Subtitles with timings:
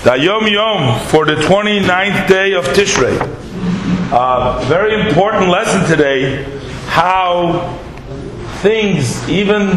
[0.00, 3.18] Hayom Yom for the 29th day of Tishrei.
[4.10, 6.42] Uh, very important lesson today
[6.86, 7.78] how
[8.62, 9.68] things, even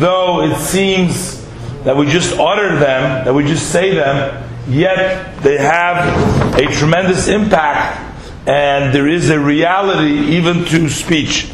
[0.00, 1.46] though it seems
[1.84, 7.28] that we just utter them, that we just say them, yet they have a tremendous
[7.28, 8.00] impact
[8.48, 11.52] and there is a reality even to speech.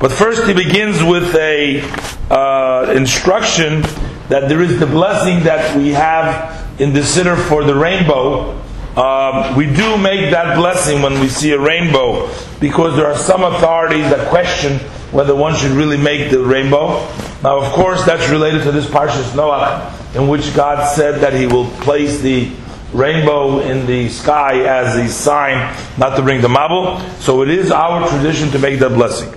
[0.00, 1.82] But first, he begins with a
[2.30, 3.82] uh, instruction
[4.28, 8.60] that there is the blessing that we have in the siddur for the rainbow.
[8.96, 13.42] Um, we do make that blessing when we see a rainbow because there are some
[13.42, 14.78] authorities that question
[15.10, 17.00] whether one should really make the rainbow.
[17.42, 21.46] Now, of course, that's related to this Parshas Noach, in which God said that He
[21.46, 22.50] will place the
[22.92, 27.00] rainbow in the sky as a sign not to bring the mabul.
[27.20, 29.32] So it is our tradition to make that blessing.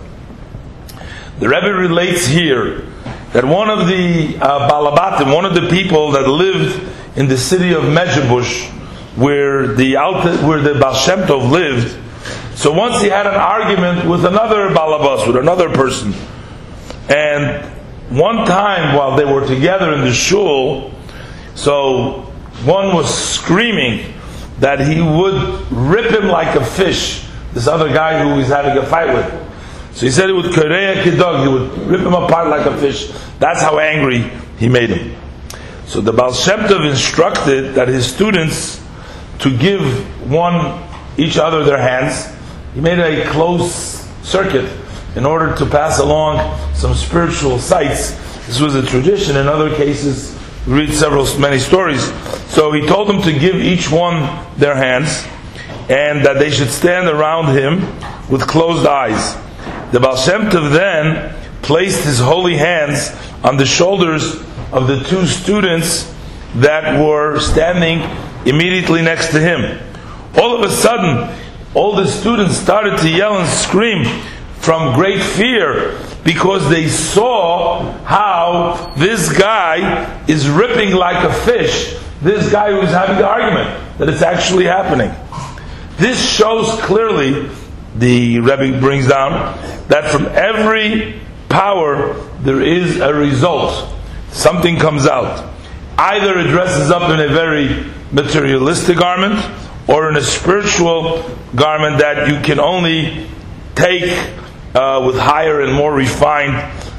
[1.39, 2.87] The Rebbe relates here
[3.33, 7.73] that one of the uh, Balabatim, one of the people that lived in the city
[7.73, 8.69] of Mezhibuzh,
[9.15, 11.97] where the where the Baal Shem Tov lived,
[12.55, 16.13] so once he had an argument with another Balabas, with another person,
[17.09, 17.65] and
[18.09, 20.93] one time while they were together in the shul,
[21.55, 22.21] so
[22.63, 24.13] one was screaming
[24.59, 28.85] that he would rip him like a fish, this other guy who he's having a
[28.85, 29.47] fight with.
[29.97, 33.11] So he said it would korea kidog, he would rip him apart like a fish.
[33.39, 35.19] That's how angry he made him.
[35.87, 38.79] So the Baal Shem Tov instructed that his students
[39.39, 39.81] to give
[40.29, 40.87] one
[41.17, 42.31] each other their hands.
[42.75, 44.71] He made a close circuit
[45.15, 48.11] in order to pass along some spiritual sights.
[48.45, 49.35] This was a tradition.
[49.35, 50.37] In other cases,
[50.67, 52.05] we read several many stories.
[52.51, 55.25] So he told them to give each one their hands,
[55.89, 57.81] and that they should stand around him
[58.29, 59.35] with closed eyes.
[59.89, 63.09] The Baal Shem Tov then placed his holy hands
[63.41, 64.35] on the shoulders
[64.73, 66.13] of the two students
[66.55, 68.01] that were standing
[68.45, 69.79] immediately next to him.
[70.35, 71.33] All of a sudden,
[71.73, 74.03] all the students started to yell and scream
[74.57, 81.97] from great fear because they saw how this guy is ripping like a fish.
[82.21, 85.13] This guy who's having the argument that it's actually happening.
[85.95, 87.49] This shows clearly
[87.97, 91.19] the Rebbe brings down that from every
[91.49, 93.93] power there is a result.
[94.31, 95.53] Something comes out.
[95.97, 99.43] Either it dresses up in a very materialistic garment
[99.87, 101.23] or in a spiritual
[101.55, 103.27] garment that you can only
[103.73, 104.11] take
[104.75, 106.55] uh, with higher and more refined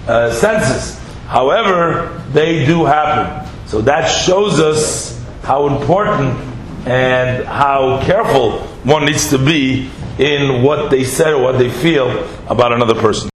[0.08, 0.98] uh, senses.
[1.26, 3.48] However, they do happen.
[3.66, 6.47] So that shows us how important
[6.86, 12.08] and how careful one needs to be in what they said or what they feel
[12.48, 13.26] about another person.